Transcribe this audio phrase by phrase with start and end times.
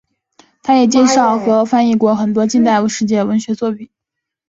[0.63, 3.87] 它也介绍和翻译过很多近代世界文学作品。